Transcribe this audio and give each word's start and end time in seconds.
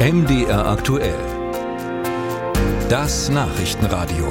MDR 0.00 0.66
aktuell. 0.66 1.14
Das 2.90 3.30
Nachrichtenradio. 3.30 4.26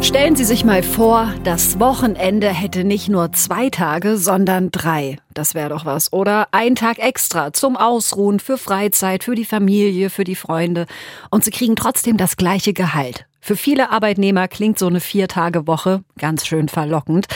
Stellen 0.00 0.36
Sie 0.36 0.44
sich 0.44 0.64
mal 0.64 0.82
vor, 0.82 1.32
das 1.44 1.78
Wochenende 1.78 2.48
hätte 2.48 2.82
nicht 2.82 3.10
nur 3.10 3.30
zwei 3.32 3.68
Tage, 3.68 4.16
sondern 4.16 4.70
drei. 4.70 5.18
Das 5.34 5.54
wäre 5.54 5.68
doch 5.68 5.84
was. 5.84 6.12
Oder 6.14 6.48
ein 6.50 6.74
Tag 6.74 6.98
extra 6.98 7.52
zum 7.52 7.76
Ausruhen, 7.76 8.40
für 8.40 8.56
Freizeit, 8.56 9.22
für 9.22 9.34
die 9.34 9.44
Familie, 9.44 10.08
für 10.08 10.24
die 10.24 10.34
Freunde. 10.34 10.86
Und 11.30 11.44
Sie 11.44 11.50
kriegen 11.50 11.76
trotzdem 11.76 12.16
das 12.16 12.36
gleiche 12.36 12.72
Gehalt. 12.72 13.26
Für 13.40 13.56
viele 13.56 13.90
Arbeitnehmer 13.90 14.48
klingt 14.48 14.78
so 14.78 14.86
eine 14.86 15.00
Vier-Tage-Woche 15.00 16.02
ganz 16.18 16.46
schön 16.46 16.68
verlockend. 16.68 17.28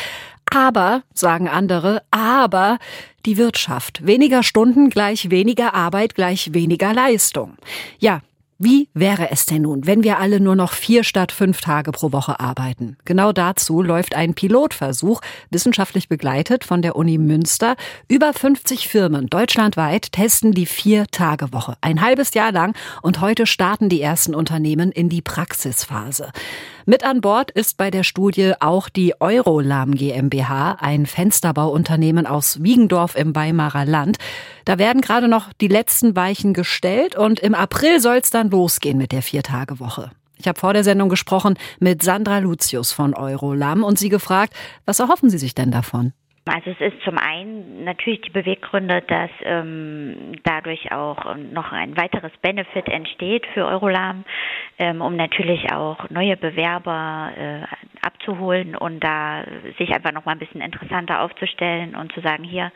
Aber, 0.54 1.02
sagen 1.14 1.48
andere, 1.48 2.02
aber 2.10 2.78
die 3.24 3.36
Wirtschaft. 3.36 4.06
Weniger 4.06 4.42
Stunden 4.42 4.90
gleich 4.90 5.30
weniger 5.30 5.74
Arbeit 5.74 6.14
gleich 6.14 6.52
weniger 6.52 6.92
Leistung. 6.92 7.56
Ja, 7.98 8.20
wie 8.64 8.88
wäre 8.94 9.32
es 9.32 9.44
denn 9.44 9.62
nun, 9.62 9.88
wenn 9.88 10.04
wir 10.04 10.20
alle 10.20 10.38
nur 10.38 10.54
noch 10.54 10.72
vier 10.72 11.02
statt 11.02 11.32
fünf 11.32 11.60
Tage 11.60 11.90
pro 11.90 12.12
Woche 12.12 12.38
arbeiten? 12.38 12.96
Genau 13.04 13.32
dazu 13.32 13.82
läuft 13.82 14.14
ein 14.14 14.34
Pilotversuch, 14.34 15.20
wissenschaftlich 15.50 16.08
begleitet 16.08 16.62
von 16.62 16.80
der 16.80 16.94
Uni 16.94 17.18
Münster. 17.18 17.74
Über 18.06 18.32
50 18.32 18.86
Firmen 18.86 19.26
deutschlandweit 19.26 20.12
testen 20.12 20.52
die 20.52 20.66
Vier-Tage-Woche. 20.66 21.74
Ein 21.80 22.02
halbes 22.02 22.34
Jahr 22.34 22.52
lang 22.52 22.76
und 23.02 23.20
heute 23.20 23.46
starten 23.46 23.88
die 23.88 24.00
ersten 24.00 24.32
Unternehmen 24.32 24.92
in 24.92 25.08
die 25.08 25.22
Praxisphase. 25.22 26.30
Mit 26.84 27.04
an 27.04 27.20
Bord 27.20 27.52
ist 27.52 27.76
bei 27.76 27.92
der 27.92 28.02
Studie 28.02 28.54
auch 28.58 28.88
die 28.88 29.20
Eurolam 29.20 29.94
GmbH, 29.94 30.72
ein 30.80 31.06
Fensterbauunternehmen 31.06 32.26
aus 32.26 32.62
Wiegendorf 32.62 33.14
im 33.14 33.36
Weimarer 33.36 33.84
Land. 33.84 34.16
Da 34.64 34.78
werden 34.78 35.00
gerade 35.00 35.28
noch 35.28 35.52
die 35.52 35.68
letzten 35.68 36.16
Weichen 36.16 36.54
gestellt 36.54 37.16
und 37.16 37.38
im 37.38 37.54
April 37.54 38.00
soll 38.00 38.16
es 38.16 38.30
dann 38.30 38.50
losgehen 38.50 38.98
mit 38.98 39.12
der 39.12 39.22
Viertagewoche. 39.22 40.10
Ich 40.38 40.48
habe 40.48 40.58
vor 40.58 40.72
der 40.72 40.82
Sendung 40.82 41.08
gesprochen 41.08 41.56
mit 41.78 42.02
Sandra 42.02 42.38
Lucius 42.38 42.90
von 42.90 43.14
Eurolam 43.14 43.84
und 43.84 43.96
sie 43.96 44.08
gefragt, 44.08 44.54
was 44.84 44.98
erhoffen 44.98 45.30
Sie 45.30 45.38
sich 45.38 45.54
denn 45.54 45.70
davon? 45.70 46.12
Also 46.44 46.70
es 46.70 46.80
ist 46.80 47.00
zum 47.04 47.18
einen 47.18 47.84
natürlich 47.84 48.20
die 48.22 48.30
Beweggründe, 48.30 49.02
dass 49.02 49.30
ähm, 49.44 50.32
dadurch 50.42 50.90
auch 50.90 51.36
noch 51.36 51.70
ein 51.70 51.96
weiteres 51.96 52.32
Benefit 52.42 52.88
entsteht 52.88 53.46
für 53.54 53.64
Eurolam, 53.64 54.24
ähm, 54.78 55.02
um 55.02 55.14
natürlich 55.14 55.72
auch 55.72 56.10
neue 56.10 56.36
Bewerber 56.36 57.30
äh, 57.36 57.60
abzuholen 58.04 58.74
und 58.74 58.98
da 59.04 59.44
sich 59.78 59.94
einfach 59.94 60.10
noch 60.10 60.24
mal 60.24 60.32
ein 60.32 60.40
bisschen 60.40 60.62
interessanter 60.62 61.20
aufzustellen 61.22 61.94
und 61.94 62.12
zu 62.12 62.20
sagen, 62.20 62.42
hier, 62.42 62.72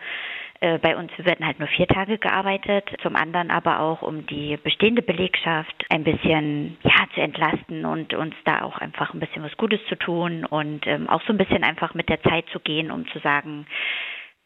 äh, 0.60 0.78
bei 0.78 0.96
uns 0.96 1.10
werden 1.18 1.46
halt 1.46 1.58
nur 1.58 1.68
vier 1.68 1.86
Tage 1.86 2.18
gearbeitet, 2.18 2.84
zum 3.02 3.16
anderen 3.16 3.50
aber 3.50 3.80
auch, 3.80 4.02
um 4.02 4.26
die 4.26 4.56
bestehende 4.56 5.02
Belegschaft 5.02 5.84
ein 5.90 6.04
bisschen 6.04 6.76
ja, 6.82 7.06
zu 7.14 7.20
entlasten 7.20 7.84
und 7.84 8.14
uns 8.14 8.34
da 8.44 8.62
auch 8.62 8.78
einfach 8.78 9.12
ein 9.14 9.20
bisschen 9.20 9.42
was 9.42 9.56
Gutes 9.56 9.80
zu 9.88 9.96
tun 9.96 10.44
und 10.44 10.86
ähm, 10.86 11.08
auch 11.08 11.22
so 11.22 11.32
ein 11.32 11.38
bisschen 11.38 11.64
einfach 11.64 11.94
mit 11.94 12.08
der 12.08 12.22
Zeit 12.22 12.46
zu 12.52 12.60
gehen, 12.60 12.90
um 12.90 13.06
zu 13.08 13.18
sagen, 13.20 13.66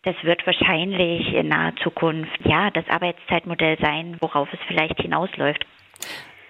das 0.02 0.16
wird 0.22 0.46
wahrscheinlich 0.46 1.34
in 1.34 1.48
naher 1.48 1.76
Zukunft 1.76 2.40
ja 2.44 2.70
das 2.70 2.88
Arbeitszeitmodell 2.88 3.78
sein, 3.80 4.16
worauf 4.20 4.50
es 4.52 4.60
vielleicht 4.66 5.00
hinausläuft. 5.00 5.64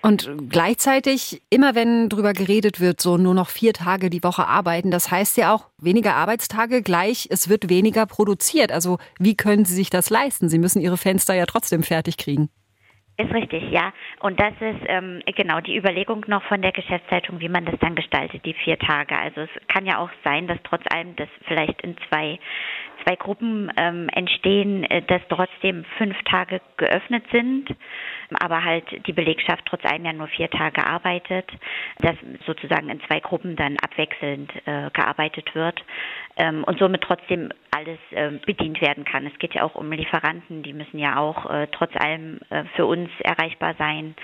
Und 0.02 0.30
gleichzeitig, 0.48 1.42
immer 1.50 1.74
wenn 1.74 2.08
drüber 2.08 2.32
geredet 2.32 2.80
wird, 2.80 3.00
so 3.00 3.18
nur 3.18 3.34
noch 3.34 3.48
vier 3.48 3.72
Tage 3.72 4.08
die 4.08 4.22
Woche 4.22 4.46
arbeiten, 4.46 4.90
das 4.90 5.10
heißt 5.10 5.36
ja 5.36 5.54
auch 5.54 5.66
weniger 5.78 6.14
Arbeitstage 6.14 6.82
gleich, 6.82 7.28
es 7.30 7.48
wird 7.48 7.68
weniger 7.68 8.06
produziert. 8.06 8.72
Also 8.72 8.98
wie 9.18 9.36
können 9.36 9.64
Sie 9.64 9.74
sich 9.74 9.90
das 9.90 10.08
leisten? 10.08 10.48
Sie 10.48 10.58
müssen 10.58 10.80
Ihre 10.80 10.96
Fenster 10.96 11.34
ja 11.34 11.46
trotzdem 11.46 11.82
fertig 11.82 12.16
kriegen. 12.16 12.48
Ist 13.20 13.34
richtig, 13.34 13.70
ja. 13.70 13.92
Und 14.20 14.40
das 14.40 14.54
ist 14.60 14.80
ähm, 14.86 15.20
genau 15.36 15.60
die 15.60 15.76
Überlegung 15.76 16.24
noch 16.26 16.42
von 16.44 16.62
der 16.62 16.72
Geschäftszeitung, 16.72 17.38
wie 17.40 17.50
man 17.50 17.66
das 17.66 17.78
dann 17.80 17.94
gestaltet, 17.94 18.46
die 18.46 18.54
vier 18.54 18.78
Tage. 18.78 19.14
Also 19.14 19.42
es 19.42 19.50
kann 19.68 19.84
ja 19.84 19.98
auch 19.98 20.08
sein, 20.24 20.46
dass 20.46 20.56
trotz 20.64 20.82
allem 20.90 21.14
das 21.16 21.28
vielleicht 21.46 21.82
in 21.82 21.96
zwei 22.08 22.38
zwei 23.04 23.16
Gruppen 23.16 23.70
ähm, 23.76 24.08
entstehen, 24.14 24.84
äh, 24.84 25.02
dass 25.02 25.20
trotzdem 25.28 25.84
fünf 25.98 26.16
Tage 26.24 26.60
geöffnet 26.76 27.24
sind, 27.32 27.68
aber 28.38 28.64
halt 28.64 29.06
die 29.06 29.12
Belegschaft 29.12 29.64
trotz 29.66 29.84
allem 29.84 30.04
ja 30.04 30.12
nur 30.12 30.28
vier 30.28 30.50
Tage 30.50 30.86
arbeitet, 30.86 31.50
dass 31.98 32.16
sozusagen 32.46 32.88
in 32.88 33.00
zwei 33.02 33.20
Gruppen 33.20 33.56
dann 33.56 33.76
abwechselnd 33.78 34.50
äh, 34.66 34.90
gearbeitet 34.92 35.54
wird 35.54 35.82
ähm, 36.40 36.64
und 36.64 36.78
somit 36.78 37.02
trotzdem 37.02 37.50
alles 37.70 37.98
äh, 38.12 38.30
bedient 38.46 38.80
werden 38.80 39.04
kann. 39.04 39.26
Es 39.26 39.38
geht 39.38 39.54
ja 39.54 39.62
auch 39.62 39.74
um 39.74 39.92
Lieferanten, 39.92 40.62
die 40.62 40.72
müssen 40.72 40.98
ja 40.98 41.18
auch 41.18 41.50
äh, 41.50 41.66
trotz 41.70 41.94
allem 41.96 42.40
äh, 42.48 42.64
für 42.76 42.86
uns 42.86 43.10
erreichbar 43.20 43.74
sein. 43.78 44.14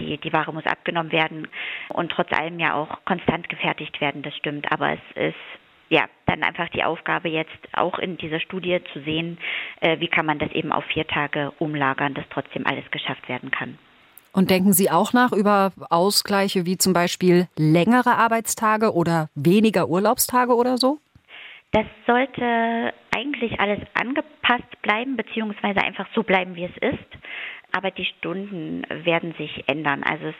Die, 0.00 0.18
die 0.18 0.32
Ware 0.32 0.52
muss 0.52 0.66
abgenommen 0.66 1.12
werden 1.12 1.46
und 1.88 2.10
trotz 2.10 2.32
allem 2.32 2.58
ja 2.58 2.74
auch 2.74 3.04
konstant 3.04 3.48
gefertigt 3.48 4.00
werden, 4.00 4.22
das 4.22 4.36
stimmt. 4.36 4.70
Aber 4.72 4.94
es 4.94 5.00
ist 5.14 5.34
ja, 5.90 6.04
dann 6.26 6.42
einfach 6.42 6.68
die 6.70 6.84
Aufgabe 6.84 7.28
jetzt 7.28 7.58
auch 7.72 7.98
in 7.98 8.16
dieser 8.16 8.40
Studie 8.40 8.80
zu 8.92 9.00
sehen, 9.02 9.38
äh, 9.80 9.98
wie 10.00 10.08
kann 10.08 10.26
man 10.26 10.38
das 10.38 10.50
eben 10.52 10.72
auf 10.72 10.84
vier 10.84 11.06
Tage 11.06 11.52
umlagern, 11.58 12.14
dass 12.14 12.24
trotzdem 12.30 12.66
alles 12.66 12.88
geschafft 12.90 13.28
werden 13.28 13.50
kann. 13.52 13.78
Und 14.32 14.50
denken 14.50 14.72
Sie 14.72 14.90
auch 14.90 15.12
nach 15.12 15.32
über 15.32 15.72
Ausgleiche 15.88 16.66
wie 16.66 16.78
zum 16.78 16.92
Beispiel 16.92 17.48
längere 17.56 18.16
Arbeitstage 18.16 18.92
oder 18.92 19.28
weniger 19.34 19.88
Urlaubstage 19.88 20.54
oder 20.54 20.78
so? 20.78 20.98
Das 21.72 21.86
sollte 22.06 22.92
eigentlich 23.14 23.60
alles 23.60 23.80
angepasst 23.94 24.82
bleiben, 24.82 25.16
beziehungsweise 25.16 25.82
einfach 25.82 26.06
so 26.14 26.22
bleiben, 26.22 26.56
wie 26.56 26.64
es 26.64 26.76
ist. 26.78 27.08
Aber 27.72 27.90
die 27.90 28.04
Stunden 28.04 28.82
werden 28.88 29.34
sich 29.34 29.64
ändern. 29.68 30.02
Also 30.02 30.26
es 30.28 30.34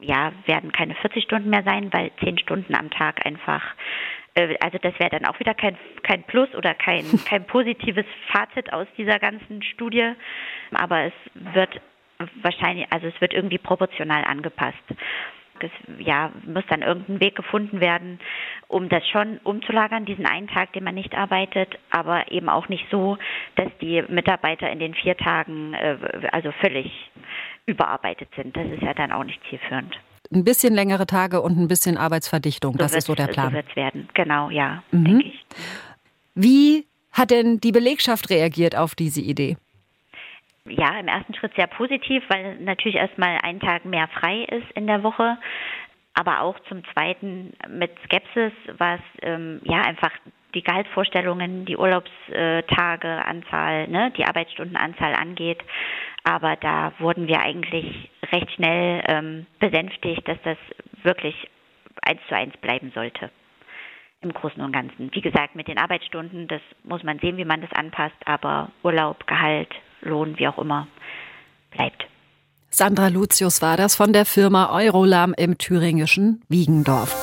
ja, 0.00 0.32
werden 0.46 0.70
keine 0.70 0.94
40 0.94 1.24
Stunden 1.24 1.50
mehr 1.50 1.64
sein, 1.64 1.92
weil 1.92 2.12
10 2.20 2.38
Stunden 2.38 2.76
am 2.76 2.88
Tag 2.90 3.26
einfach 3.26 3.74
äh, 4.38 4.56
also 4.60 4.78
das 4.78 4.98
wäre 4.98 5.10
dann 5.10 5.24
auch 5.26 5.38
wieder 5.40 5.54
kein, 5.54 5.76
kein 6.02 6.22
Plus 6.22 6.54
oder 6.54 6.74
kein, 6.74 7.04
kein 7.24 7.44
positives 7.44 8.06
Fazit 8.28 8.72
aus 8.72 8.86
dieser 8.96 9.18
ganzen 9.18 9.62
Studie. 9.62 10.12
Aber 10.72 11.02
es 11.02 11.12
wird 11.34 11.80
wahrscheinlich, 12.42 12.86
also 12.90 13.06
es 13.06 13.20
wird 13.20 13.34
irgendwie 13.34 13.58
proportional 13.58 14.24
angepasst. 14.24 14.76
Es, 15.62 15.70
ja, 15.98 16.30
muss 16.46 16.64
dann 16.68 16.82
irgendein 16.82 17.20
Weg 17.20 17.36
gefunden 17.36 17.80
werden, 17.80 18.18
um 18.68 18.88
das 18.88 19.06
schon 19.08 19.38
umzulagern, 19.44 20.04
diesen 20.04 20.26
einen 20.26 20.48
Tag, 20.48 20.72
den 20.72 20.84
man 20.84 20.94
nicht 20.94 21.14
arbeitet, 21.14 21.78
aber 21.90 22.30
eben 22.30 22.48
auch 22.48 22.68
nicht 22.68 22.86
so, 22.90 23.18
dass 23.56 23.68
die 23.80 24.02
Mitarbeiter 24.08 24.70
in 24.70 24.78
den 24.78 24.94
vier 24.94 25.16
Tagen 25.16 25.74
äh, 25.74 25.96
also 26.32 26.52
völlig 26.60 26.90
überarbeitet 27.66 28.28
sind. 28.36 28.56
Das 28.56 28.66
ist 28.66 28.82
ja 28.82 28.94
dann 28.94 29.12
auch 29.12 29.24
nicht 29.24 29.40
zielführend 29.48 29.98
ein 30.30 30.44
bisschen 30.44 30.74
längere 30.74 31.06
Tage 31.06 31.40
und 31.40 31.58
ein 31.58 31.68
bisschen 31.68 31.96
Arbeitsverdichtung. 31.96 32.72
So 32.72 32.78
das 32.78 32.94
ist 32.94 33.06
so 33.06 33.14
der 33.14 33.28
Plan. 33.28 33.48
So 33.48 33.54
wird 33.54 33.66
es 33.70 33.76
werden, 33.76 34.08
genau, 34.14 34.50
ja, 34.50 34.82
mhm. 34.90 35.04
denke 35.04 35.28
ich. 35.28 35.46
Wie 36.34 36.86
hat 37.12 37.30
denn 37.30 37.60
die 37.60 37.72
Belegschaft 37.72 38.30
reagiert 38.30 38.76
auf 38.76 38.94
diese 38.94 39.20
Idee? 39.20 39.56
Ja, 40.70 40.98
im 40.98 41.08
ersten 41.08 41.34
Schritt 41.34 41.54
sehr 41.54 41.66
positiv, 41.66 42.24
weil 42.28 42.56
natürlich 42.56 42.96
erstmal 42.96 43.38
ein 43.42 43.60
Tag 43.60 43.84
mehr 43.84 44.08
frei 44.08 44.44
ist 44.44 44.70
in 44.74 44.86
der 44.86 45.02
Woche, 45.02 45.36
aber 46.14 46.40
auch 46.42 46.58
zum 46.68 46.82
Zweiten 46.92 47.52
mit 47.68 47.90
Skepsis, 48.04 48.52
was 48.76 49.00
ähm, 49.22 49.60
ja 49.64 49.82
einfach 49.82 50.10
die 50.54 50.62
Gehaltsvorstellungen, 50.62 51.66
die 51.66 51.76
Urlaubstageanzahl, 51.76 53.88
ne, 53.88 54.10
die 54.16 54.24
Arbeitsstundenanzahl 54.24 55.14
angeht. 55.14 55.60
Aber 56.24 56.56
da 56.56 56.92
wurden 56.98 57.28
wir 57.28 57.40
eigentlich 57.40 58.10
recht 58.32 58.50
schnell 58.52 59.04
ähm, 59.06 59.46
besänftigt, 59.60 60.26
dass 60.26 60.38
das 60.42 60.56
wirklich 61.02 61.48
eins 62.02 62.20
zu 62.28 62.34
eins 62.34 62.56
bleiben 62.56 62.90
sollte. 62.94 63.30
Im 64.20 64.32
Großen 64.32 64.60
und 64.62 64.72
Ganzen. 64.72 65.14
Wie 65.14 65.20
gesagt, 65.20 65.54
mit 65.54 65.68
den 65.68 65.78
Arbeitsstunden, 65.78 66.48
das 66.48 66.60
muss 66.82 67.04
man 67.04 67.20
sehen, 67.20 67.36
wie 67.36 67.44
man 67.44 67.60
das 67.60 67.70
anpasst, 67.72 68.16
aber 68.24 68.72
Urlaub, 68.82 69.28
Gehalt, 69.28 69.72
Lohn, 70.08 70.38
wie 70.38 70.48
auch 70.48 70.58
immer, 70.58 70.86
bleibt. 71.70 72.06
Sandra 72.70 73.08
Lucius 73.08 73.62
war 73.62 73.76
das 73.76 73.96
von 73.96 74.12
der 74.12 74.24
Firma 74.24 74.70
Eurolam 74.72 75.34
im 75.36 75.58
thüringischen 75.58 76.42
Wiegendorf. 76.48 77.16